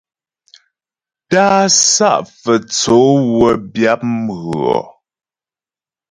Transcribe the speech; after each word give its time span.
Tá'a 1.29 1.63
Sá'a 1.93 2.19
Fə́tsǒ 2.39 2.95
wə́ 3.37 3.53
byǎp 3.73 4.01
mghʉɔ. 4.21 4.79